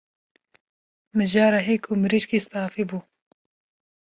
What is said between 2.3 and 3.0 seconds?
safî bû